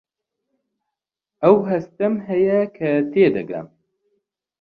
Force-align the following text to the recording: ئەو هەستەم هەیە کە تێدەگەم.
ئەو 1.43 1.57
هەستەم 1.69 2.13
هەیە 2.29 2.59
کە 2.77 2.89
تێدەگەم. 3.11 3.67